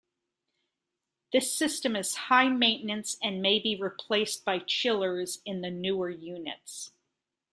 [1.31, 6.91] This system is high maintenance and may be replaced by chillers in newer units.